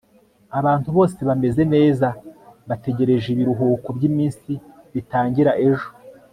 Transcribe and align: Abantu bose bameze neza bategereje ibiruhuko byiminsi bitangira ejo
Abantu 0.59 0.87
bose 0.97 1.19
bameze 1.27 1.61
neza 1.75 2.07
bategereje 2.69 3.27
ibiruhuko 3.31 3.87
byiminsi 3.97 4.51
bitangira 4.93 5.51
ejo 5.67 5.89